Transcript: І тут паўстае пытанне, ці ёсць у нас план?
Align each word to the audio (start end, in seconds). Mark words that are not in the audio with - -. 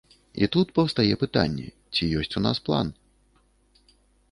І 0.45 0.47
тут 0.53 0.71
паўстае 0.79 1.13
пытанне, 1.25 1.67
ці 1.93 2.09
ёсць 2.23 2.35
у 2.43 2.45
нас 2.47 2.57
план? 2.71 2.87